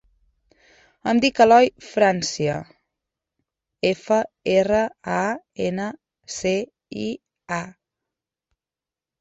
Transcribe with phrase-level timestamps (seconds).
[1.11, 2.55] Em dic Eloy Francia:
[3.91, 4.17] efa,
[4.55, 4.81] erra,
[5.17, 5.21] a,
[5.69, 5.91] ena,
[6.37, 6.55] ce,
[7.07, 7.07] i,
[7.61, 7.65] a.